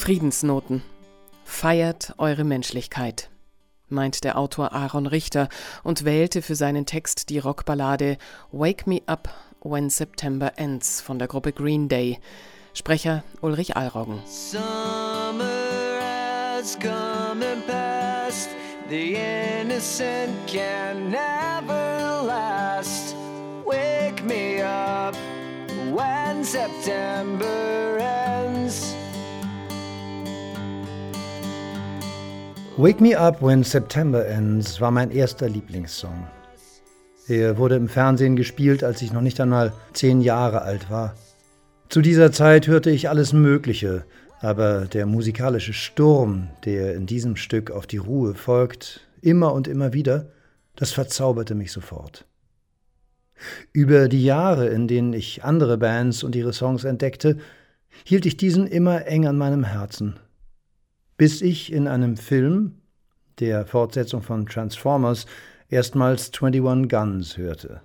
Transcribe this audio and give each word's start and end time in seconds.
Friedensnoten. 0.00 0.82
Feiert 1.44 2.14
eure 2.16 2.42
Menschlichkeit, 2.42 3.28
meint 3.90 4.24
der 4.24 4.38
Autor 4.38 4.72
Aaron 4.72 5.06
Richter 5.06 5.50
und 5.82 6.06
wählte 6.06 6.40
für 6.40 6.54
seinen 6.54 6.86
Text 6.86 7.28
die 7.28 7.38
Rockballade 7.38 8.16
Wake 8.50 8.86
Me 8.86 9.02
Up 9.04 9.28
When 9.62 9.90
September 9.90 10.52
Ends 10.56 11.02
von 11.02 11.18
der 11.18 11.28
Gruppe 11.28 11.52
Green 11.52 11.90
Day. 11.90 12.18
Sprecher 12.72 13.24
Ulrich 13.42 13.76
Allroggen. 13.76 14.22
Summer 14.24 14.62
has 16.00 16.78
come 16.78 17.44
and 17.44 17.66
passed. 17.66 18.48
The 18.88 19.16
innocent 19.16 20.34
can 20.46 21.10
never 21.10 22.22
last. 22.26 23.14
Wake 23.66 24.24
me 24.24 24.62
up 24.62 25.14
when 25.92 26.42
September 26.42 27.98
ends. 27.98 28.94
Wake 32.82 33.02
Me 33.02 33.14
Up 33.14 33.42
When 33.42 33.62
September 33.62 34.26
Ends 34.26 34.80
war 34.80 34.90
mein 34.90 35.10
erster 35.10 35.50
Lieblingssong. 35.50 36.26
Er 37.28 37.58
wurde 37.58 37.74
im 37.76 37.90
Fernsehen 37.90 38.36
gespielt, 38.36 38.82
als 38.82 39.02
ich 39.02 39.12
noch 39.12 39.20
nicht 39.20 39.38
einmal 39.38 39.74
zehn 39.92 40.22
Jahre 40.22 40.62
alt 40.62 40.88
war. 40.88 41.14
Zu 41.90 42.00
dieser 42.00 42.32
Zeit 42.32 42.68
hörte 42.68 42.90
ich 42.90 43.10
alles 43.10 43.34
Mögliche, 43.34 44.06
aber 44.40 44.86
der 44.86 45.04
musikalische 45.04 45.74
Sturm, 45.74 46.48
der 46.64 46.94
in 46.94 47.04
diesem 47.04 47.36
Stück 47.36 47.70
auf 47.70 47.86
die 47.86 47.98
Ruhe 47.98 48.34
folgt, 48.34 49.06
immer 49.20 49.52
und 49.52 49.68
immer 49.68 49.92
wieder, 49.92 50.30
das 50.74 50.90
verzauberte 50.90 51.54
mich 51.54 51.72
sofort. 51.72 52.24
Über 53.74 54.08
die 54.08 54.24
Jahre, 54.24 54.68
in 54.68 54.88
denen 54.88 55.12
ich 55.12 55.44
andere 55.44 55.76
Bands 55.76 56.22
und 56.22 56.34
ihre 56.34 56.54
Songs 56.54 56.84
entdeckte, 56.84 57.36
hielt 58.04 58.24
ich 58.24 58.38
diesen 58.38 58.66
immer 58.66 59.06
eng 59.06 59.26
an 59.26 59.36
meinem 59.36 59.64
Herzen. 59.64 60.18
Bis 61.20 61.42
ich 61.42 61.70
in 61.70 61.86
einem 61.86 62.16
Film, 62.16 62.76
der 63.40 63.66
Fortsetzung 63.66 64.22
von 64.22 64.46
Transformers, 64.46 65.26
erstmals 65.68 66.32
21 66.32 66.88
Guns 66.88 67.36
hörte. 67.36 67.82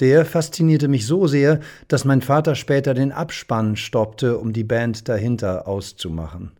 Der 0.00 0.26
faszinierte 0.26 0.88
mich 0.88 1.06
so 1.06 1.26
sehr, 1.26 1.60
dass 1.88 2.04
mein 2.04 2.20
Vater 2.20 2.56
später 2.56 2.92
den 2.92 3.10
Abspann 3.10 3.74
stoppte, 3.74 4.36
um 4.36 4.52
die 4.52 4.64
Band 4.64 5.08
dahinter 5.08 5.66
auszumachen. 5.66 6.50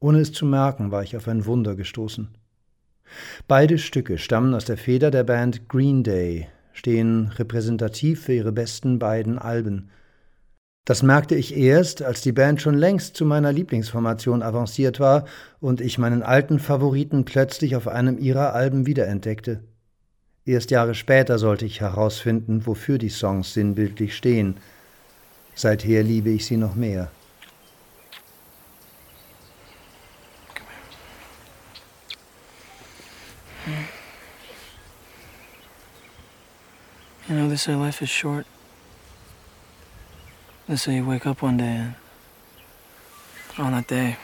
Ohne 0.00 0.18
es 0.18 0.32
zu 0.32 0.46
merken, 0.46 0.90
war 0.90 1.04
ich 1.04 1.16
auf 1.16 1.28
ein 1.28 1.46
Wunder 1.46 1.76
gestoßen. 1.76 2.26
Beide 3.46 3.78
Stücke 3.78 4.18
stammen 4.18 4.54
aus 4.54 4.64
der 4.64 4.78
Feder 4.78 5.12
der 5.12 5.22
Band 5.22 5.68
Green 5.68 6.02
Day, 6.02 6.48
stehen 6.72 7.28
repräsentativ 7.36 8.24
für 8.24 8.32
ihre 8.32 8.50
besten 8.50 8.98
beiden 8.98 9.38
Alben. 9.38 9.90
Das 10.90 11.04
merkte 11.04 11.36
ich 11.36 11.56
erst, 11.56 12.02
als 12.02 12.20
die 12.20 12.32
Band 12.32 12.60
schon 12.60 12.74
längst 12.74 13.14
zu 13.14 13.24
meiner 13.24 13.52
Lieblingsformation 13.52 14.42
avanciert 14.42 14.98
war 14.98 15.24
und 15.60 15.80
ich 15.80 15.98
meinen 15.98 16.24
alten 16.24 16.58
Favoriten 16.58 17.24
plötzlich 17.24 17.76
auf 17.76 17.86
einem 17.86 18.18
ihrer 18.18 18.54
Alben 18.54 18.86
wiederentdeckte. 18.86 19.62
Erst 20.44 20.72
Jahre 20.72 20.96
später 20.96 21.38
sollte 21.38 21.64
ich 21.64 21.80
herausfinden, 21.80 22.66
wofür 22.66 22.98
die 22.98 23.08
Songs 23.08 23.54
sinnbildlich 23.54 24.16
stehen. 24.16 24.56
Seither 25.54 26.02
liebe 26.02 26.30
ich 26.30 26.44
sie 26.44 26.56
noch 26.56 26.74
mehr. 26.74 27.08
You 37.28 37.36
know, 37.36 37.46
they 37.46 37.56
say 37.56 37.74
life 37.74 38.02
is 38.02 38.10
short. 38.10 38.44
They 40.70 40.76
say 40.76 40.94
you 40.98 41.04
wake 41.04 41.26
up 41.26 41.42
one 41.42 41.56
day 41.56 41.78
and 41.78 41.94
on 43.58 43.72
that 43.72 43.90
day. 43.90 44.16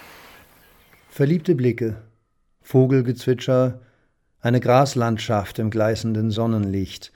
Verliebte 1.11 1.57
Blicke, 1.57 1.97
Vogelgezwitscher, 2.63 3.81
eine 4.41 4.61
Graslandschaft 4.61 5.59
im 5.59 5.71
gleißenden 5.71 6.31
Sonnenlicht. 6.31 7.11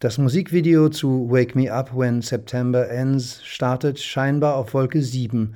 Das 0.00 0.18
Musikvideo 0.18 0.90
zu 0.90 1.30
Wake 1.30 1.56
Me 1.56 1.72
Up 1.72 1.96
When 1.96 2.20
September 2.20 2.90
Ends 2.90 3.42
startet 3.42 4.00
scheinbar 4.00 4.56
auf 4.56 4.74
Wolke 4.74 5.00
7. 5.00 5.54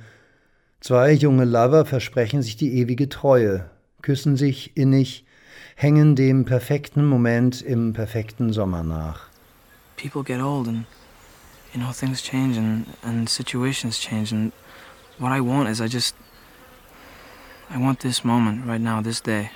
Zwei 0.79 1.11
junge 1.11 1.45
Lover 1.45 1.85
versprechen 1.85 2.41
sich 2.41 2.57
die 2.57 2.79
ewige 2.79 3.09
Treue, 3.09 3.69
küssen 4.01 4.37
sich 4.37 4.75
innig, 4.75 5.23
hängen 5.75 6.15
dem 6.15 6.45
perfekten 6.45 7.05
Moment 7.05 7.61
im 7.61 7.93
perfekten 7.93 8.51
Sommer 8.51 8.81
nach. 8.81 9.29
People 9.97 10.23
get 10.23 10.41
old 10.41 10.67
and 10.67 10.87
you 11.73 11.79
know 11.79 11.91
things 11.91 12.21
change 12.21 12.57
and, 12.57 12.85
and 13.03 13.29
situations 13.29 13.97
change 13.97 14.31
and 14.31 14.51
what 15.17 15.31
I 15.31 15.41
want 15.41 15.69
is 15.69 15.79
I 15.79 15.87
just 15.87 16.15
I 17.73 17.77
want 17.77 18.01
this 18.01 18.25
moment 18.25 18.65
right 18.65 18.81
now, 18.81 18.99
this 18.99 19.21
day. 19.21 19.51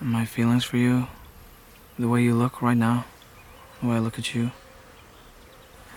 And 0.00 0.12
my 0.12 0.26
feelings 0.26 0.62
for 0.62 0.76
you, 0.76 1.06
the 1.98 2.08
way 2.08 2.22
you 2.22 2.34
look 2.34 2.60
right 2.60 2.76
now, 2.76 3.06
the 3.80 3.88
way 3.88 3.96
I 3.96 4.00
look 4.00 4.18
at 4.18 4.34
you. 4.34 4.50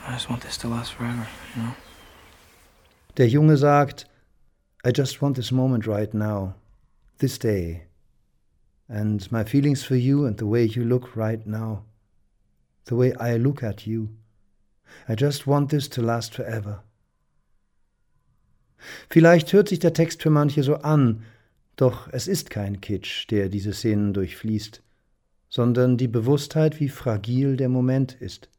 I 0.05 0.13
just 0.13 0.29
want 0.29 0.43
this 0.43 0.55
to 0.59 0.69
last 0.69 0.93
forever, 0.93 1.27
you 1.53 1.61
know? 1.61 1.75
Der 3.17 3.27
Junge 3.27 3.57
sagt, 3.57 4.05
I 4.85 4.91
just 4.91 5.21
want 5.21 5.35
this 5.35 5.51
moment 5.51 5.85
right 5.85 6.13
now, 6.13 6.55
this 7.17 7.37
day. 7.37 7.83
And 8.87 9.29
my 9.29 9.43
feelings 9.43 9.83
for 9.83 9.97
you 9.97 10.25
and 10.25 10.37
the 10.37 10.47
way 10.47 10.63
you 10.63 10.85
look 10.85 11.17
right 11.17 11.45
now, 11.45 11.83
the 12.87 12.95
way 12.95 13.13
I 13.19 13.37
look 13.37 13.63
at 13.63 13.85
you. 13.85 14.09
I 15.07 15.15
just 15.15 15.45
want 15.45 15.69
this 15.69 15.89
to 15.89 16.01
last 16.01 16.33
forever. 16.33 16.83
Vielleicht 19.09 19.53
hört 19.53 19.69
sich 19.69 19.79
der 19.79 19.93
Text 19.93 20.21
für 20.21 20.29
manche 20.29 20.63
so 20.63 20.75
an, 20.75 21.23
doch 21.75 22.07
es 22.11 22.27
ist 22.27 22.49
kein 22.49 22.81
Kitsch, 22.81 23.29
der 23.29 23.49
diese 23.49 23.73
Szenen 23.73 24.13
durchfließt, 24.13 24.81
sondern 25.49 25.97
die 25.97 26.07
Bewusstheit, 26.07 26.79
wie 26.79 26.89
fragil 26.89 27.57
der 27.57 27.69
Moment 27.69 28.13
ist. 28.13 28.49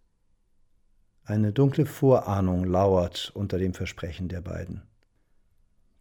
Eine 1.25 1.53
dunkle 1.53 1.85
Vorahnung 1.85 2.65
lauert 2.65 3.31
unter 3.35 3.59
dem 3.59 3.75
Versprechen 3.75 4.29
der 4.29 4.41
beiden. 4.41 4.83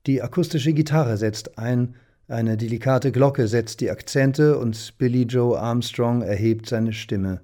Die 0.06 0.22
akustische 0.22 0.74
Gitarre 0.74 1.18
setzt 1.18 1.58
ein, 1.58 1.96
eine 2.30 2.58
delikate 2.58 3.12
Glocke 3.12 3.48
setzt 3.48 3.82
die 3.82 3.90
Akzente 3.90 4.58
und 4.58 4.98
Billy 4.98 5.24
Joe 5.24 5.60
Armstrong 5.60 6.22
erhebt 6.22 6.68
seine 6.68 6.94
Stimme. 6.94 7.42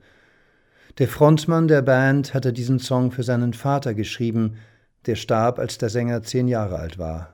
Der 1.00 1.08
Frontmann 1.08 1.68
der 1.68 1.82
Band 1.82 2.34
hatte 2.34 2.54
diesen 2.54 2.80
Song 2.80 3.12
für 3.12 3.24
seinen 3.24 3.54
Vater 3.54 3.94
geschrieben, 3.94 4.58
der 5.06 5.16
starb, 5.16 5.60
als 5.60 5.78
der 5.78 5.90
Sänger 5.90 6.24
zehn 6.24 6.48
Jahre 6.48 6.78
alt 6.78 6.98
war 6.98 7.34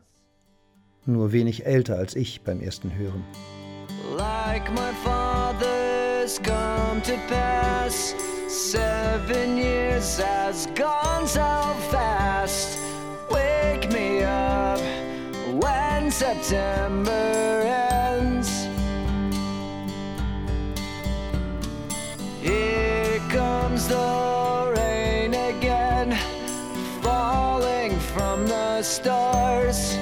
nur 1.10 1.32
wenig 1.32 1.66
älter 1.66 1.98
als 1.98 2.16
ich 2.16 2.42
beim 2.42 2.62
ersten 2.62 2.96
Hören. 2.96 3.24
Like 4.18 4.70
my 4.72 4.92
father's 5.04 6.40
come 6.42 7.02
to 7.04 7.14
pass, 7.28 8.16
seven 8.48 9.58
years 9.58 10.20
has 10.22 10.68
gone 10.76 11.28
so 11.28 11.40
fast. 11.92 12.78
Wake 13.30 13.92
me 13.92 14.24
up 14.24 14.80
when 15.62 16.12
September 16.12 17.12
ends. 17.12 17.89
Stars 28.82 29.98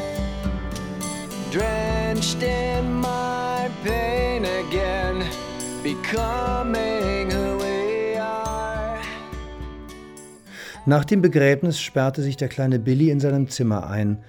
drenched 1.52 2.44
in 2.44 3.00
my 3.00 3.70
pain 3.84 4.46
again, 4.46 5.24
becoming 5.84 7.32
who 7.32 7.58
we 7.58 8.20
are. 8.20 9.00
Nach 10.86 11.06
dem 11.06 11.22
Begräbnis 11.22 11.80
sperrte 11.80 12.22
sich 12.22 12.38
der 12.38 12.50
kleine 12.50 12.80
Billy 12.80 13.10
in 13.10 13.20
seinem 13.20 13.50
Zimmer 13.50 13.88
ein. 13.88 14.24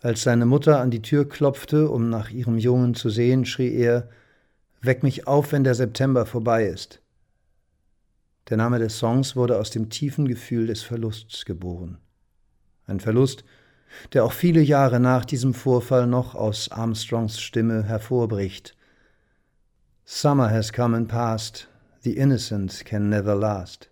Als 0.00 0.22
seine 0.22 0.46
Mutter 0.46 0.80
an 0.80 0.90
die 0.90 1.02
Tür 1.02 1.28
klopfte, 1.28 1.88
um 1.88 2.08
nach 2.08 2.30
ihrem 2.30 2.56
Jungen 2.56 2.94
zu 2.94 3.10
sehen, 3.10 3.44
schrie 3.44 3.74
er 3.74 4.08
Weck 4.80 5.02
mich 5.02 5.26
auf, 5.26 5.50
wenn 5.50 5.64
der 5.64 5.74
September 5.74 6.24
vorbei 6.24 6.66
ist. 6.66 7.00
Der 8.48 8.56
Name 8.56 8.78
des 8.78 8.98
Songs 8.98 9.34
wurde 9.34 9.58
aus 9.58 9.70
dem 9.70 9.90
tiefen 9.90 10.28
Gefühl 10.28 10.68
des 10.68 10.82
Verlusts 10.82 11.44
geboren. 11.44 11.98
Ein 12.86 13.00
Verlust, 13.00 13.44
der 14.12 14.24
auch 14.24 14.32
viele 14.32 14.60
Jahre 14.60 15.00
nach 15.00 15.24
diesem 15.24 15.54
Vorfall 15.54 16.06
noch 16.06 16.34
aus 16.34 16.70
Armstrongs 16.70 17.40
Stimme 17.40 17.84
hervorbricht. 17.84 18.76
Summer 20.04 20.50
has 20.50 20.72
come 20.72 20.96
and 20.96 21.08
passed, 21.08 21.68
the 22.02 22.16
innocent 22.16 22.84
can 22.84 23.08
never 23.08 23.34
last. 23.34 23.90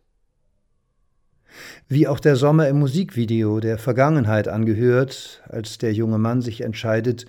Wie 1.89 2.07
auch 2.07 2.21
der 2.21 2.37
Sommer 2.37 2.69
im 2.69 2.79
Musikvideo 2.79 3.61
der 3.61 3.79
Vergangenheit 3.79 4.49
angehört, 4.49 5.43
als 5.49 5.79
der 5.79 5.93
junge 5.93 6.19
Mann 6.19 6.43
sich 6.43 6.61
entscheidet, 6.61 7.27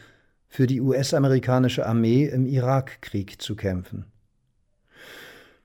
für 0.48 0.68
die 0.68 0.82
US-amerikanische 0.82 1.86
Armee 1.86 2.26
im 2.26 2.46
Irakkrieg 2.46 3.42
zu 3.42 3.56
kämpfen. 3.56 4.06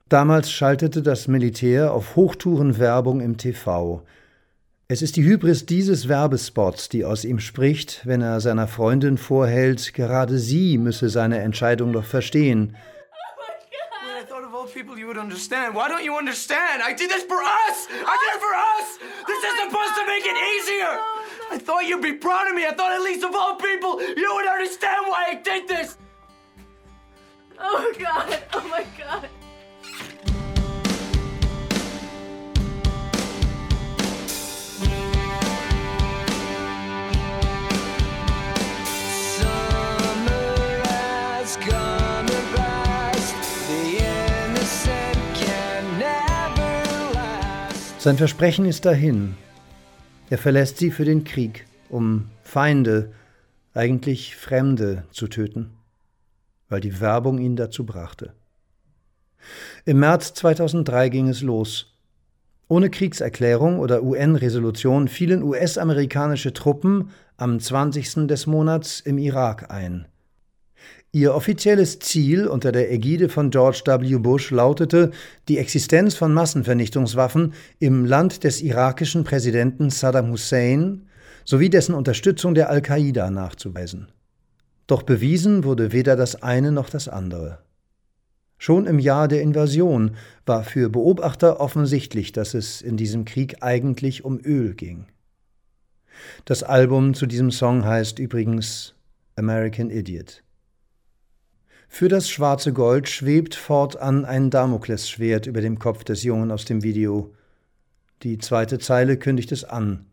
Damals 0.09 0.51
schaltete 0.51 1.01
das 1.01 1.27
Militär 1.27 1.93
auf 1.93 2.15
Hochtourenwerbung 2.15 3.21
im 3.21 3.37
TV, 3.37 4.03
Es 4.89 5.01
ist 5.01 5.15
die 5.15 5.23
Hybris 5.23 5.65
dieses 5.65 6.09
Werbespots, 6.09 6.89
die 6.89 7.05
aus 7.05 7.23
ihm 7.23 7.39
spricht, 7.39 8.05
wenn 8.05 8.21
er 8.21 8.41
seiner 8.41 8.67
Freundin 8.67 9.17
vorhält, 9.17 9.93
gerade 9.93 10.37
sie 10.37 10.77
müsse 10.77 11.09
seine 11.09 11.39
Entscheidung 11.39 11.93
doch 11.93 12.05
verstehen. 12.05 12.75
people 14.73 14.97
you 14.97 15.07
would 15.07 15.17
understand. 15.17 15.75
Why 15.75 15.87
don't 15.87 16.03
you 16.03 16.17
understand? 16.17 16.81
I 16.81 16.93
did 16.93 17.09
this 17.09 17.23
for 17.23 17.37
us! 17.37 17.87
I 17.89 18.15
did 18.21 18.29
it 18.35 18.41
for 18.41 18.53
us! 18.73 18.87
This 19.27 19.43
is 19.43 19.53
supposed 19.59 19.95
to 19.95 20.05
make 20.07 20.25
it 20.25 20.37
easier! 20.55 20.99
I 21.51 21.57
thought 21.57 21.85
you'd 21.85 22.01
be 22.01 22.13
proud 22.13 22.47
of 22.47 22.55
me. 22.55 22.65
I 22.65 22.73
thought 22.73 22.91
at 22.91 23.01
least 23.01 23.23
of 23.23 23.35
all 23.35 23.55
people, 23.55 24.01
you 24.01 24.35
would 24.35 24.47
understand 24.47 25.05
why 25.05 25.25
I 25.29 25.35
did 25.35 25.67
this! 25.67 25.97
Oh 27.59 27.93
God! 27.99 28.43
Oh 28.53 28.67
my 28.67 28.85
God! 28.97 29.29
Sein 48.03 48.17
Versprechen 48.17 48.65
ist 48.65 48.83
dahin. 48.83 49.35
Er 50.29 50.37
verlässt 50.37 50.77
sie 50.77 50.91
für 50.91 51.05
den 51.05 51.23
Krieg, 51.23 51.65
um 51.87 52.25
Feinde, 52.43 53.13
eigentlich 53.73 54.35
Fremde, 54.35 55.05
zu 55.11 55.29
töten, 55.29 55.69
weil 56.67 56.81
die 56.81 56.99
Werbung 56.99 57.37
ihn 57.37 57.55
dazu 57.55 57.85
brachte. 57.85 58.33
Im 59.85 60.01
März 60.01 60.33
2003 60.33 61.07
ging 61.07 61.29
es 61.29 61.41
los. 61.41 61.95
Ohne 62.67 62.89
Kriegserklärung 62.89 63.79
oder 63.79 64.03
UN-Resolution 64.03 65.07
fielen 65.07 65.41
US-amerikanische 65.41 66.51
Truppen 66.51 67.11
am 67.37 67.57
20. 67.57 68.27
des 68.27 68.47
Monats 68.47 68.99
im 68.99 69.17
Irak 69.17 69.71
ein. 69.71 70.09
Ihr 71.11 71.35
offizielles 71.35 71.99
Ziel 71.99 72.47
unter 72.47 72.71
der 72.71 72.91
Ägide 72.91 73.29
von 73.29 73.51
George 73.51 73.83
W. 73.85 74.17
Bush 74.17 74.49
lautete, 74.49 75.11
die 75.47 75.59
Existenz 75.59 76.15
von 76.15 76.33
Massenvernichtungswaffen 76.33 77.53
im 77.77 78.03
Land 78.05 78.43
des 78.43 78.61
irakischen 78.61 79.23
Präsidenten 79.23 79.91
Saddam 79.91 80.31
Hussein 80.31 81.07
sowie 81.45 81.69
dessen 81.69 81.93
Unterstützung 81.93 82.55
der 82.55 82.69
Al-Qaida 82.69 83.29
nachzuweisen. 83.29 84.07
Doch 84.87 85.03
bewiesen 85.03 85.63
wurde 85.63 85.91
weder 85.91 86.15
das 86.15 86.41
eine 86.41 86.71
noch 86.71 86.89
das 86.89 87.07
andere. 87.07 87.59
Schon 88.57 88.87
im 88.87 88.97
Jahr 88.97 89.27
der 89.27 89.41
Invasion 89.41 90.15
war 90.45 90.63
für 90.63 90.89
Beobachter 90.89 91.59
offensichtlich, 91.59 92.31
dass 92.31 92.53
es 92.53 92.81
in 92.81 92.97
diesem 92.97 93.25
Krieg 93.25 93.57
eigentlich 93.61 94.25
um 94.25 94.39
Öl 94.39 94.73
ging. 94.73 95.05
Das 96.45 96.63
Album 96.63 97.13
zu 97.13 97.25
diesem 97.25 97.51
Song 97.51 97.85
heißt 97.85 98.19
übrigens 98.19 98.95
American 99.35 99.89
Idiot. 99.89 100.43
Für 101.95 102.07
das 102.07 102.27
schwarze 102.27 102.73
Gold 102.73 103.07
schwebt 103.07 103.53
fortan 103.53 104.25
ein 104.25 104.49
Damoklesschwert 104.49 105.45
über 105.45 105.61
dem 105.61 105.77
Kopf 105.77 106.03
des 106.03 106.23
Jungen 106.23 106.49
aus 106.49 106.65
dem 106.65 106.81
Video. 106.81 107.35
Die 108.23 108.39
zweite 108.39 108.79
Zeile 108.79 109.15
kündigt 109.15 109.51
es 109.51 109.63
an. 109.63 110.07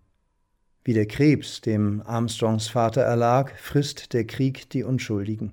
Wie 0.84 0.92
der 0.92 1.06
Krebs, 1.06 1.62
dem 1.62 2.02
Armstrongs 2.04 2.68
Vater 2.68 3.00
erlag, 3.00 3.52
frisst 3.56 4.12
der 4.12 4.26
Krieg 4.26 4.68
die 4.68 4.84
Unschuldigen. 4.84 5.52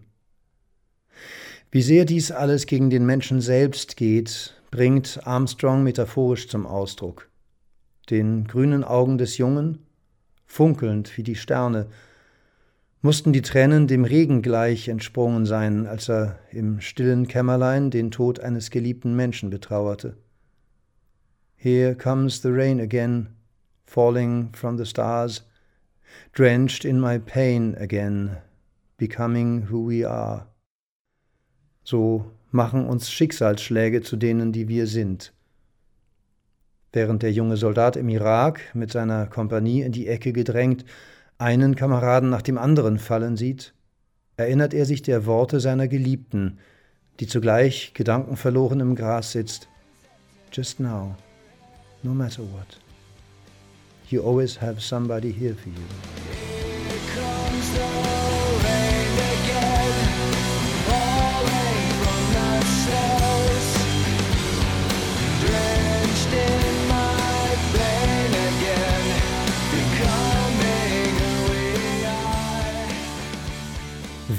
Wie 1.71 1.81
sehr 1.81 2.03
dies 2.03 2.29
alles 2.29 2.65
gegen 2.65 2.89
den 2.89 3.05
Menschen 3.05 3.39
selbst 3.39 3.95
geht, 3.95 4.53
bringt 4.69 5.25
Armstrong 5.25 5.81
metaphorisch 5.81 6.49
zum 6.49 6.65
Ausdruck. 6.65 7.29
Den 8.09 8.47
grünen 8.49 8.83
Augen 8.83 9.17
des 9.17 9.37
Jungen, 9.37 9.85
funkelnd 10.45 11.17
wie 11.17 11.23
die 11.23 11.35
Sterne, 11.37 11.87
mussten 13.07 13.31
die 13.31 13.41
Tränen 13.41 13.87
dem 13.87 14.03
Regen 14.03 14.41
gleich 14.41 14.89
entsprungen 14.89 15.45
sein, 15.45 15.87
als 15.87 16.09
er 16.09 16.39
im 16.51 16.81
stillen 16.81 17.25
Kämmerlein 17.25 17.89
den 17.89 18.11
Tod 18.11 18.41
eines 18.41 18.69
geliebten 18.69 19.15
Menschen 19.15 19.49
betrauerte. 19.49 20.17
Here 21.55 21.95
comes 21.95 22.41
the 22.41 22.49
rain 22.49 22.81
again, 22.81 23.29
falling 23.85 24.49
from 24.51 24.77
the 24.77 24.83
stars, 24.83 25.45
drenched 26.33 26.83
in 26.83 26.99
my 26.99 27.17
pain 27.17 27.77
again, 27.79 28.35
becoming 28.97 29.69
who 29.71 29.87
we 29.87 30.05
are. 30.05 30.47
So 31.85 32.25
machen 32.51 32.87
uns 32.87 33.09
Schicksalsschläge 33.09 34.01
zu 34.01 34.17
denen, 34.17 34.51
die 34.51 34.67
wir 34.67 34.85
sind. 34.85 35.31
Während 36.91 37.23
der 37.23 37.31
junge 37.31 37.55
Soldat 37.55 37.95
im 37.95 38.09
Irak 38.09 38.59
mit 38.73 38.91
seiner 38.91 39.27
Kompanie 39.27 39.83
in 39.83 39.93
die 39.93 40.07
Ecke 40.07 40.33
gedrängt 40.33 40.83
einen 41.37 41.75
Kameraden 41.75 42.29
nach 42.29 42.41
dem 42.41 42.57
anderen 42.57 42.99
fallen 42.99 43.37
sieht, 43.37 43.73
erinnert 44.37 44.73
er 44.73 44.85
sich 44.85 45.01
der 45.01 45.25
Worte 45.25 45.59
seiner 45.59 45.87
Geliebten, 45.87 46.59
die 47.19 47.27
zugleich 47.27 47.93
gedankenverloren 47.93 48.79
im 48.79 48.95
Gras 48.95 49.31
sitzt. 49.31 49.67
Just 50.51 50.79
now, 50.79 51.15
no 52.03 52.13
matter 52.13 52.43
what, 52.43 52.79
you 54.09 54.21
always 54.23 54.59
have 54.61 54.79
somebody 54.79 55.31
here 55.31 55.55
for 55.55 55.71
you. 55.71 56.46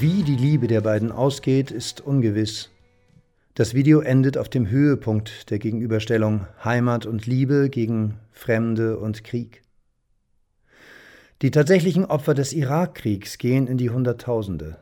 Wie 0.01 0.23
die 0.23 0.37
Liebe 0.37 0.69
der 0.69 0.81
beiden 0.81 1.11
ausgeht, 1.11 1.73
ist 1.73 2.01
ungewiss. 2.01 2.71
Das 3.55 3.75
Video 3.75 3.99
endet 3.99 4.39
auf 4.39 4.49
dem 4.49 4.71
Höhepunkt 4.71 5.51
der 5.51 5.59
Gegenüberstellung 5.59 6.47
Heimat 6.63 7.05
und 7.05 7.27
Liebe 7.27 7.69
gegen 7.69 8.15
Fremde 8.31 8.97
und 8.99 9.25
Krieg. 9.25 9.65
Die 11.43 11.51
tatsächlichen 11.51 12.05
Opfer 12.05 12.35
des 12.35 12.53
Irakkriegs 12.53 13.39
gehen 13.39 13.67
in 13.67 13.77
die 13.77 13.91
Hunderttausende. 13.91 14.79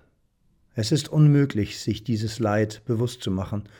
Es 0.74 0.92
ist 0.92 1.08
unmöglich, 1.08 1.80
sich 1.80 2.04
dieses 2.04 2.38
Leid 2.38 2.82
bewusst 2.84 3.22
zu 3.22 3.30
machen. 3.30 3.70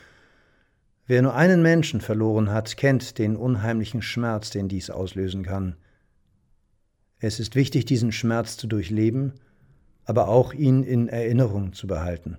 Wer 1.05 1.21
nur 1.21 1.35
einen 1.35 1.61
Menschen 1.61 2.01
verloren 2.01 2.49
hat, 2.49 2.77
kennt 2.77 3.19
den 3.19 3.35
unheimlichen 3.35 4.01
Schmerz, 4.01 4.49
den 4.49 4.69
dies 4.69 4.89
auslösen 4.89 5.43
kann. 5.43 5.75
Es 7.19 7.39
ist 7.39 7.55
wichtig, 7.55 7.85
diesen 7.85 8.11
Schmerz 8.11 8.57
zu 8.57 8.65
durchleben 8.65 9.33
aber 10.07 10.29
auch 10.29 10.53
ihn 10.53 10.83
in 10.83 11.09
Erinnerung 11.09 11.73
zu 11.73 11.85
behalten. 11.85 12.37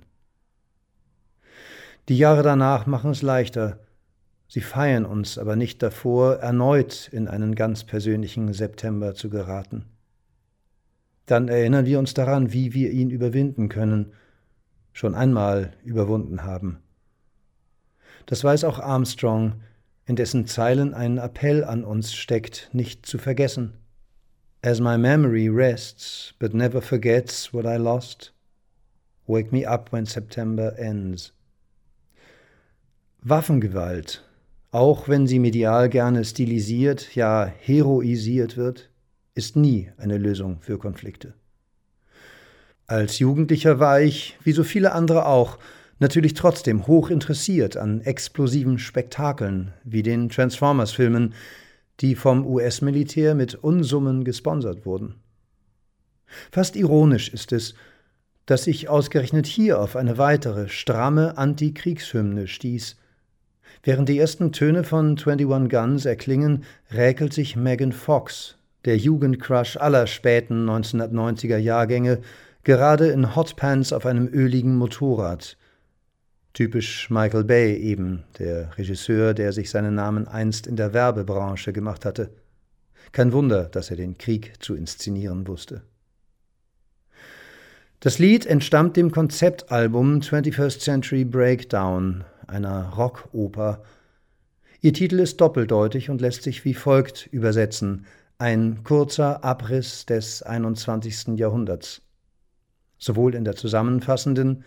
Die 2.09 2.17
Jahre 2.17 2.43
danach 2.43 2.87
machen 2.87 3.11
es 3.11 3.21
leichter, 3.21 3.79
sie 4.49 4.63
feiern 4.63 5.05
uns 5.05 5.37
aber 5.37 5.55
nicht 5.55 5.83
davor, 5.83 6.37
erneut 6.37 7.11
in 7.13 7.29
einen 7.29 7.55
ganz 7.55 7.85
persönlichen 7.85 8.55
September 8.55 9.15
zu 9.15 9.29
geraten. 9.29 9.85
Dann 11.27 11.49
erinnern 11.49 11.85
wir 11.85 11.99
uns 11.99 12.15
daran, 12.15 12.55
wie 12.55 12.73
wir 12.73 12.91
ihn 12.91 13.11
überwinden 13.11 13.69
können, 13.69 14.15
schon 14.95 15.15
einmal 15.15 15.75
überwunden 15.85 16.45
haben. 16.45 16.79
Das 18.25 18.43
weiß 18.43 18.65
auch 18.65 18.79
Armstrong, 18.79 19.61
in 20.07 20.17
dessen 20.17 20.47
Zeilen 20.47 20.95
ein 20.95 21.19
Appell 21.19 21.65
an 21.65 21.85
uns 21.85 22.15
steckt, 22.15 22.71
nicht 22.73 23.05
zu 23.05 23.19
vergessen. 23.19 23.75
As 24.61 24.81
my 24.81 24.97
memory 24.97 25.49
rests, 25.49 26.33
but 26.41 26.53
never 26.53 26.81
forgets 26.81 27.53
what 27.53 27.65
I 27.65 27.77
lost, 27.77 28.33
wake 29.29 29.53
me 29.53 29.65
up 29.65 29.93
when 29.93 30.05
September 30.05 30.77
ends. 30.77 31.33
Waffengewalt, 33.23 34.25
auch 34.73 35.09
wenn 35.09 35.29
sie 35.29 35.39
medial 35.39 35.89
gerne 35.89 36.25
stilisiert, 36.25 37.15
ja 37.15 37.47
heroisiert 37.61 38.57
wird, 38.57 38.91
ist 39.35 39.55
nie 39.55 39.93
eine 39.97 40.19
Lösung 40.19 40.59
für 40.61 40.77
Konflikte. 40.77 41.35
Als 42.89 43.21
Jugendlicher 43.21 43.79
war 43.79 44.01
ich, 44.01 44.37
wie 44.43 44.53
so 44.53 44.65
viele 44.65 44.91
andere 44.91 45.27
auch, 45.27 45.59
natürlich 46.01 46.35
trotzdem 46.35 46.89
hoch 46.89 47.11
interessiert 47.11 47.77
an 47.77 48.01
explosiven 48.01 48.81
Spektakeln 48.81 49.73
wie 49.85 50.03
den 50.03 50.31
Transformers-Filmen, 50.31 51.35
die 52.01 52.15
vom 52.15 52.47
US-Militär 52.47 53.35
mit 53.35 53.55
Unsummen 53.55 54.25
gesponsert 54.25 54.87
wurden. 54.87 55.17
Fast 56.53 56.77
ironisch 56.77 57.33
ist 57.33 57.53
es, 57.53 57.75
dass 58.47 58.67
ich 58.67 58.89
ausgerechnet 58.89 59.47
hier 59.47 59.81
auf 59.81 59.97
eine 59.97 60.17
weitere 60.17 60.69
stramme 60.69 61.37
Antikriegshymne 61.37 62.47
stieß. 62.47 62.97
Während 63.83 64.09
die 64.09 64.19
ersten 64.19 64.53
Töne 64.53 64.85
von 64.85 65.19
21 65.19 65.69
Guns 65.69 66.07
erklingen, 66.07 66.65
räkelt 66.91 67.33
sich 67.33 67.57
Megan 67.57 67.93
Fox, 67.93 68.57
der 68.85 68.97
Jugendcrush 68.97 69.77
aller 69.77 70.07
späten 70.07 70.69
1990er 70.69 71.59
Jahrgänge, 71.59 72.21
gerade 72.65 73.09
in 73.09 73.37
Hotpants 73.37 73.93
auf 73.93 74.07
einem 74.07 74.29
öligen 74.29 74.77
Motorrad, 74.77 75.57
Typisch 76.59 77.09
Michael 77.09 77.45
Bay 77.45 77.77
eben, 77.77 78.25
der 78.41 78.77
Regisseur, 78.77 79.33
der 79.33 79.53
sich 79.53 79.71
seinen 79.71 79.95
Namen 79.95 80.27
einst 80.27 80.67
in 80.67 80.75
der 80.75 80.93
Werbebranche 80.93 81.73
gemacht 81.73 82.05
hatte. 82.05 82.31
Kein 83.13 83.33
Wunder, 83.33 83.67
dass 83.67 83.91
er 83.91 83.97
den 83.97 84.19
Krieg 84.19 84.55
zu 84.59 84.75
inszenieren 84.75 85.47
wusste. 85.47 85.83
Das 88.01 88.19
Lied 88.19 88.45
entstammt 88.45 88.97
dem 88.97 89.13
Konzeptalbum 89.13 90.19
21st 90.19 90.81
Century 90.81 91.25
Breakdown, 91.25 92.25
einer 92.49 92.89
Rockoper. 92.89 93.85
Ihr 94.81 94.93
Titel 94.93 95.21
ist 95.21 95.41
doppeldeutig 95.41 96.11
und 96.11 96.21
lässt 96.21 96.43
sich 96.43 96.65
wie 96.65 96.75
folgt 96.75 97.29
übersetzen: 97.29 98.05
Ein 98.39 98.83
kurzer 98.83 99.45
Abriss 99.45 100.07
des 100.07 100.43
21. 100.43 101.39
Jahrhunderts. 101.39 102.03
Sowohl 102.99 103.37
in 103.37 103.45
der 103.45 103.55
zusammenfassenden 103.55 104.65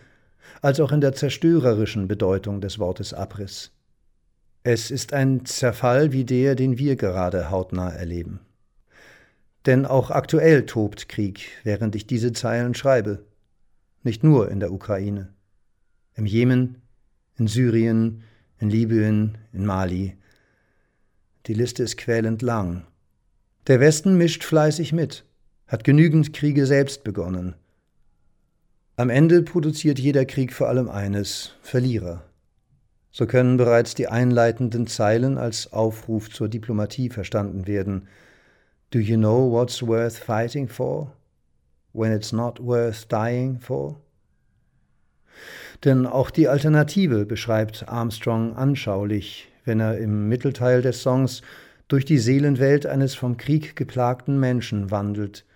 als 0.60 0.80
auch 0.80 0.92
in 0.92 1.00
der 1.00 1.12
zerstörerischen 1.12 2.08
Bedeutung 2.08 2.60
des 2.60 2.78
Wortes 2.78 3.14
Abriss. 3.14 3.72
Es 4.64 4.90
ist 4.90 5.12
ein 5.12 5.44
Zerfall 5.44 6.12
wie 6.12 6.24
der, 6.24 6.54
den 6.54 6.78
wir 6.78 6.96
gerade 6.96 7.50
hautnah 7.50 7.90
erleben. 7.90 8.40
Denn 9.66 9.86
auch 9.86 10.10
aktuell 10.10 10.66
tobt 10.66 11.08
Krieg, 11.08 11.50
während 11.64 11.94
ich 11.94 12.06
diese 12.06 12.32
Zeilen 12.32 12.74
schreibe. 12.74 13.24
Nicht 14.02 14.24
nur 14.24 14.50
in 14.50 14.60
der 14.60 14.72
Ukraine. 14.72 15.32
Im 16.14 16.26
Jemen, 16.26 16.82
in 17.38 17.46
Syrien, 17.46 18.22
in 18.58 18.70
Libyen, 18.70 19.38
in 19.52 19.66
Mali. 19.66 20.16
Die 21.46 21.54
Liste 21.54 21.82
ist 21.82 21.96
quälend 21.96 22.42
lang. 22.42 22.86
Der 23.66 23.80
Westen 23.80 24.16
mischt 24.16 24.44
fleißig 24.44 24.92
mit, 24.92 25.24
hat 25.66 25.84
genügend 25.84 26.32
Kriege 26.32 26.66
selbst 26.66 27.04
begonnen. 27.04 27.54
Am 28.96 29.08
Ende 29.08 29.42
produziert 29.42 29.98
jeder 29.98 30.26
Krieg 30.26 30.52
vor 30.52 30.68
allem 30.68 30.90
eines 30.90 31.54
Verlierer. 31.62 32.24
So 33.10 33.26
können 33.26 33.56
bereits 33.56 33.94
die 33.94 34.08
einleitenden 34.08 34.86
Zeilen 34.86 35.38
als 35.38 35.72
Aufruf 35.72 36.30
zur 36.30 36.48
Diplomatie 36.48 37.08
verstanden 37.08 37.66
werden. 37.66 38.08
Do 38.90 38.98
you 38.98 39.16
know 39.16 39.50
what's 39.50 39.86
worth 39.86 40.18
fighting 40.18 40.68
for? 40.68 41.10
When 41.94 42.12
it's 42.12 42.32
not 42.32 42.62
worth 42.62 43.10
dying 43.10 43.60
for? 43.60 43.98
Denn 45.84 46.06
auch 46.06 46.30
die 46.30 46.48
Alternative 46.48 47.24
beschreibt 47.24 47.88
Armstrong 47.88 48.56
anschaulich, 48.56 49.48
wenn 49.64 49.80
er 49.80 49.96
im 49.96 50.28
Mittelteil 50.28 50.82
des 50.82 51.02
Songs 51.02 51.40
durch 51.88 52.04
die 52.04 52.18
Seelenwelt 52.18 52.84
eines 52.84 53.14
vom 53.14 53.38
Krieg 53.38 53.74
geplagten 53.74 54.38
Menschen 54.38 54.90
wandelt, 54.90 55.46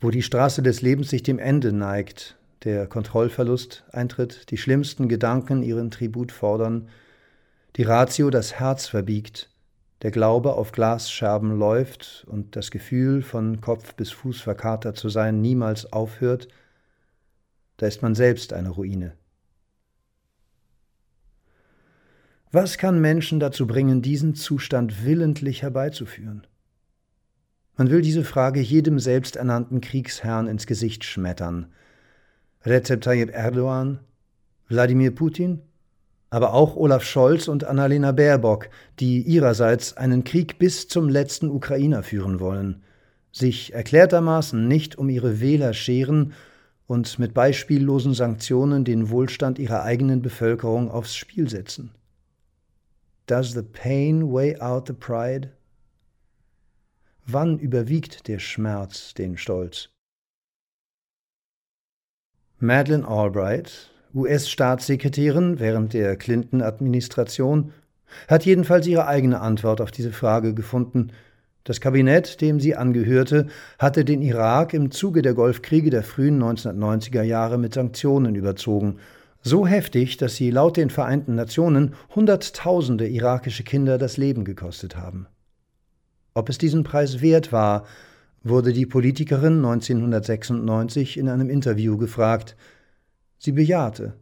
wo 0.00 0.10
die 0.10 0.22
Straße 0.22 0.62
des 0.62 0.82
Lebens 0.82 1.10
sich 1.10 1.22
dem 1.22 1.38
Ende 1.38 1.72
neigt, 1.72 2.36
der 2.64 2.86
Kontrollverlust 2.86 3.84
eintritt, 3.92 4.50
die 4.50 4.56
schlimmsten 4.56 5.08
Gedanken 5.08 5.62
ihren 5.62 5.90
Tribut 5.90 6.32
fordern, 6.32 6.88
die 7.76 7.82
Ratio 7.82 8.30
das 8.30 8.54
Herz 8.54 8.86
verbiegt, 8.86 9.50
der 10.02 10.10
Glaube 10.10 10.54
auf 10.54 10.72
Glasscherben 10.72 11.58
läuft 11.58 12.24
und 12.28 12.56
das 12.56 12.70
Gefühl, 12.70 13.22
von 13.22 13.60
Kopf 13.60 13.94
bis 13.94 14.10
Fuß 14.10 14.40
verkatert 14.40 14.96
zu 14.96 15.08
sein, 15.08 15.40
niemals 15.40 15.92
aufhört, 15.92 16.48
da 17.76 17.86
ist 17.86 18.02
man 18.02 18.14
selbst 18.14 18.52
eine 18.52 18.70
Ruine. 18.70 19.14
Was 22.52 22.78
kann 22.78 23.00
Menschen 23.00 23.40
dazu 23.40 23.66
bringen, 23.66 24.00
diesen 24.00 24.36
Zustand 24.36 25.04
willentlich 25.04 25.62
herbeizuführen? 25.62 26.46
Man 27.76 27.90
will 27.90 28.02
diese 28.02 28.24
Frage 28.24 28.60
jedem 28.60 28.98
selbsternannten 28.98 29.80
Kriegsherrn 29.80 30.46
ins 30.46 30.66
Gesicht 30.66 31.04
schmettern. 31.04 31.66
Recep 32.64 33.00
Tayyip 33.00 33.34
Erdogan, 33.34 33.98
Wladimir 34.68 35.12
Putin, 35.12 35.60
aber 36.30 36.54
auch 36.54 36.76
Olaf 36.76 37.04
Scholz 37.04 37.48
und 37.48 37.64
Annalena 37.64 38.12
Baerbock, 38.12 38.68
die 39.00 39.22
ihrerseits 39.22 39.96
einen 39.96 40.24
Krieg 40.24 40.58
bis 40.58 40.88
zum 40.88 41.08
letzten 41.08 41.50
Ukrainer 41.50 42.02
führen 42.02 42.40
wollen, 42.40 42.82
sich 43.32 43.74
erklärtermaßen 43.74 44.66
nicht 44.66 44.96
um 44.96 45.08
ihre 45.08 45.40
Wähler 45.40 45.74
scheren 45.74 46.32
und 46.86 47.18
mit 47.18 47.34
beispiellosen 47.34 48.14
Sanktionen 48.14 48.84
den 48.84 49.10
Wohlstand 49.10 49.58
ihrer 49.58 49.82
eigenen 49.82 50.22
Bevölkerung 50.22 50.90
aufs 50.90 51.16
Spiel 51.16 51.48
setzen. 51.48 51.90
Does 53.26 53.52
the 53.52 53.62
pain 53.62 54.32
weigh 54.32 54.60
out 54.60 54.86
the 54.86 54.92
pride? 54.92 55.50
Wann 57.26 57.58
überwiegt 57.58 58.28
der 58.28 58.38
Schmerz 58.38 59.14
den 59.14 59.38
Stolz? 59.38 59.88
Madeleine 62.58 63.08
Albright, 63.08 63.90
US-Staatssekretärin 64.14 65.58
während 65.58 65.94
der 65.94 66.16
Clinton-Administration, 66.16 67.72
hat 68.28 68.44
jedenfalls 68.44 68.86
ihre 68.86 69.06
eigene 69.06 69.40
Antwort 69.40 69.80
auf 69.80 69.90
diese 69.90 70.12
Frage 70.12 70.52
gefunden. 70.52 71.12
Das 71.64 71.80
Kabinett, 71.80 72.42
dem 72.42 72.60
sie 72.60 72.76
angehörte, 72.76 73.46
hatte 73.78 74.04
den 74.04 74.20
Irak 74.20 74.74
im 74.74 74.90
Zuge 74.90 75.22
der 75.22 75.32
Golfkriege 75.32 75.88
der 75.88 76.02
frühen 76.02 76.42
1990er 76.42 77.22
Jahre 77.22 77.56
mit 77.56 77.72
Sanktionen 77.72 78.34
überzogen, 78.34 78.98
so 79.40 79.66
heftig, 79.66 80.18
dass 80.18 80.36
sie 80.36 80.50
laut 80.50 80.76
den 80.76 80.90
Vereinten 80.90 81.36
Nationen 81.36 81.94
Hunderttausende 82.14 83.08
irakische 83.08 83.64
Kinder 83.64 83.96
das 83.96 84.18
Leben 84.18 84.44
gekostet 84.44 84.96
haben. 84.96 85.26
Ob 86.34 86.48
es 86.48 86.58
diesen 86.58 86.82
Preis 86.82 87.20
wert 87.22 87.52
war, 87.52 87.86
wurde 88.42 88.72
die 88.72 88.86
Politikerin 88.86 89.64
1996 89.64 91.16
in 91.16 91.28
einem 91.28 91.48
Interview 91.48 91.96
gefragt. 91.96 92.56
Sie 93.38 93.52
bejahte. 93.52 94.14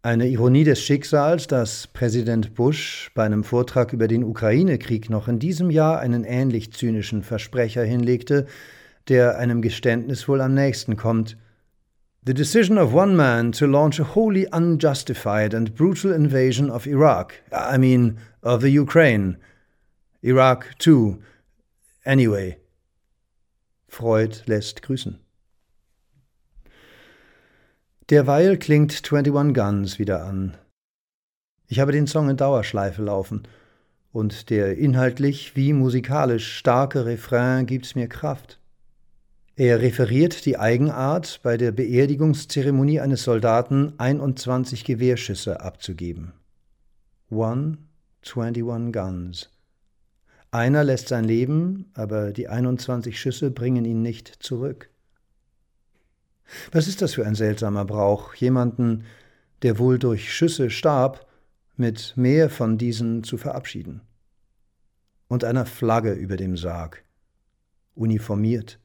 Eine 0.00 0.28
Ironie 0.28 0.64
des 0.64 0.80
Schicksals, 0.80 1.46
dass 1.46 1.88
Präsident 1.88 2.54
Bush 2.54 3.10
bei 3.14 3.24
einem 3.24 3.44
Vortrag 3.44 3.92
über 3.92 4.08
den 4.08 4.24
Ukraine-Krieg 4.24 5.10
noch 5.10 5.28
in 5.28 5.38
diesem 5.38 5.70
Jahr 5.70 6.00
einen 6.00 6.24
ähnlich 6.24 6.72
zynischen 6.72 7.22
Versprecher 7.22 7.84
hinlegte, 7.84 8.46
der 9.08 9.38
einem 9.38 9.60
Geständnis 9.60 10.28
wohl 10.28 10.40
am 10.40 10.54
nächsten 10.54 10.96
kommt. 10.96 11.36
The 12.24 12.34
decision 12.34 12.78
of 12.78 12.94
one 12.94 13.14
man 13.14 13.52
to 13.52 13.66
launch 13.66 14.00
a 14.00 14.14
wholly 14.14 14.48
unjustified 14.52 15.54
and 15.54 15.74
brutal 15.74 16.12
invasion 16.12 16.70
of 16.70 16.86
Iraq, 16.86 17.34
I 17.52 17.76
mean 17.76 18.16
of 18.42 18.62
the 18.62 18.78
Ukraine, 18.78 19.36
Iraq 20.22 20.78
too. 20.78 21.18
Anyway. 22.04 22.56
Freud 23.88 24.42
lässt 24.46 24.82
grüßen. 24.82 25.18
Derweil 28.10 28.56
klingt 28.58 29.02
21 29.04 29.54
Guns 29.54 29.98
wieder 29.98 30.24
an. 30.24 30.56
Ich 31.66 31.80
habe 31.80 31.92
den 31.92 32.06
Song 32.06 32.28
in 32.30 32.36
Dauerschleife 32.36 33.02
laufen 33.02 33.48
und 34.12 34.50
der 34.50 34.78
inhaltlich 34.78 35.56
wie 35.56 35.72
musikalisch 35.72 36.56
starke 36.56 37.04
Refrain 37.04 37.66
gibt's 37.66 37.94
mir 37.94 38.08
Kraft. 38.08 38.60
Er 39.56 39.80
referiert 39.80 40.44
die 40.44 40.58
Eigenart, 40.58 41.40
bei 41.42 41.56
der 41.56 41.72
Beerdigungszeremonie 41.72 43.00
eines 43.00 43.24
Soldaten 43.24 43.94
21 43.98 44.84
Gewehrschüsse 44.84 45.60
abzugeben. 45.60 46.32
One, 47.30 47.78
21 48.22 48.92
Guns. 48.92 49.50
Einer 50.50 50.84
lässt 50.84 51.08
sein 51.08 51.24
Leben, 51.24 51.90
aber 51.94 52.32
die 52.32 52.48
21 52.48 53.20
Schüsse 53.20 53.50
bringen 53.50 53.84
ihn 53.84 54.02
nicht 54.02 54.28
zurück. 54.28 54.90
Was 56.72 56.86
ist 56.86 57.02
das 57.02 57.14
für 57.14 57.26
ein 57.26 57.34
seltsamer 57.34 57.84
Brauch, 57.84 58.34
jemanden, 58.34 59.04
der 59.62 59.78
wohl 59.78 59.98
durch 59.98 60.32
Schüsse 60.32 60.70
starb, 60.70 61.26
mit 61.76 62.14
mehr 62.16 62.48
von 62.48 62.78
diesen 62.78 63.24
zu 63.24 63.36
verabschieden? 63.36 64.00
Und 65.28 65.44
einer 65.44 65.66
Flagge 65.66 66.12
über 66.12 66.36
dem 66.36 66.56
Sarg, 66.56 67.04
uniformiert. 67.94 68.78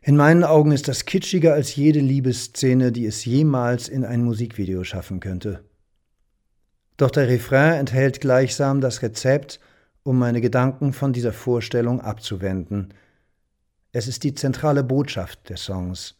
In 0.00 0.16
meinen 0.16 0.44
Augen 0.44 0.72
ist 0.72 0.88
das 0.88 1.04
kitschiger 1.04 1.54
als 1.54 1.76
jede 1.76 2.00
Liebesszene, 2.00 2.92
die 2.92 3.06
es 3.06 3.24
jemals 3.24 3.88
in 3.88 4.04
ein 4.04 4.22
Musikvideo 4.22 4.84
schaffen 4.84 5.20
könnte. 5.20 5.64
Doch 6.96 7.10
der 7.10 7.28
Refrain 7.28 7.80
enthält 7.80 8.20
gleichsam 8.20 8.80
das 8.80 9.02
Rezept, 9.02 9.60
um 10.04 10.18
meine 10.18 10.40
Gedanken 10.40 10.92
von 10.92 11.12
dieser 11.12 11.32
Vorstellung 11.32 12.00
abzuwenden. 12.00 12.94
Es 13.92 14.06
ist 14.06 14.22
die 14.22 14.34
zentrale 14.34 14.84
Botschaft 14.84 15.48
des 15.48 15.64
Songs. 15.64 16.14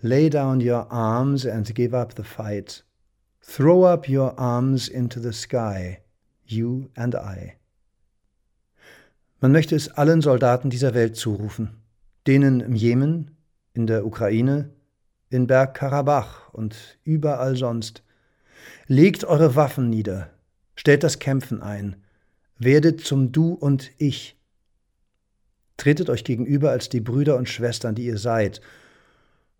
Lay 0.00 0.30
down 0.30 0.60
your 0.60 0.90
arms 0.90 1.46
and 1.46 1.72
give 1.74 1.96
up 1.96 2.14
the 2.16 2.22
fight. 2.22 2.84
Throw 3.40 3.86
up 3.86 4.08
your 4.08 4.38
arms 4.38 4.88
into 4.88 5.20
the 5.20 5.32
sky, 5.32 5.98
you 6.44 6.88
and 6.94 7.14
I. 7.14 7.52
Man 9.40 9.52
möchte 9.52 9.76
es 9.76 9.88
allen 9.88 10.22
Soldaten 10.22 10.70
dieser 10.70 10.94
Welt 10.94 11.16
zurufen, 11.16 11.82
denen 12.26 12.60
im 12.60 12.74
Jemen, 12.74 13.36
in 13.74 13.86
der 13.86 14.06
Ukraine, 14.06 14.70
in 15.28 15.46
Bergkarabach 15.46 16.54
und 16.54 16.98
überall 17.04 17.54
sonst. 17.56 18.02
Legt 18.86 19.24
eure 19.24 19.56
Waffen 19.56 19.90
nieder, 19.90 20.30
stellt 20.74 21.02
das 21.02 21.18
Kämpfen 21.18 21.62
ein, 21.62 21.96
Werdet 22.58 23.02
zum 23.02 23.32
Du 23.32 23.52
und 23.52 23.90
Ich. 23.98 24.36
Tretet 25.76 26.08
euch 26.08 26.24
gegenüber 26.24 26.70
als 26.70 26.88
die 26.88 27.00
Brüder 27.00 27.36
und 27.36 27.48
Schwestern, 27.48 27.94
die 27.94 28.06
ihr 28.06 28.18
seid, 28.18 28.62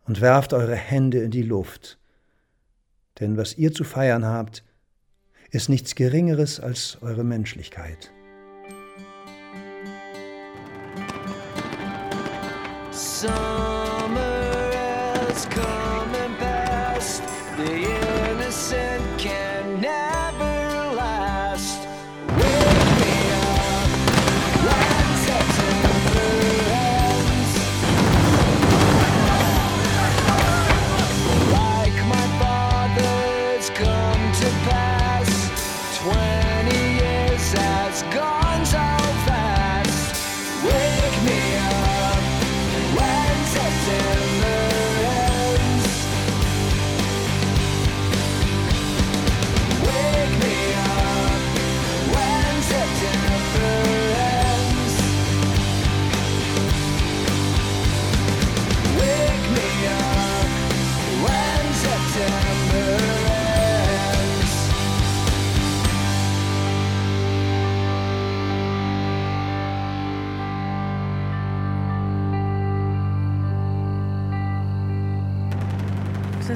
und 0.07 0.21
werft 0.21 0.55
eure 0.55 0.77
Hände 0.77 1.19
in 1.19 1.31
die 1.31 1.43
Luft. 1.43 1.99
Denn 3.21 3.37
was 3.37 3.59
ihr 3.59 3.73
zu 3.73 3.85
feiern 3.85 4.25
habt, 4.25 4.65
ist 5.51 5.69
nichts 5.69 5.95
Geringeres 5.95 6.59
als 6.59 6.99
eure 7.03 7.25
Menschlichkeit. 7.25 8.11
So 12.93 13.76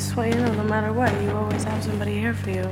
this 0.00 0.16
way, 0.16 0.30
you 0.30 0.34
know, 0.36 0.54
no 0.54 0.64
matter 0.64 0.94
what, 0.94 1.12
you 1.22 1.30
always 1.32 1.62
have 1.62 1.84
somebody 1.84 2.14
here 2.14 2.32
for 2.32 2.48
you. 2.48 2.66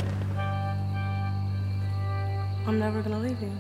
I'm 2.67 2.79
never 2.79 3.03
gonna 3.03 3.19
leave 3.19 3.39
you. 3.43 3.53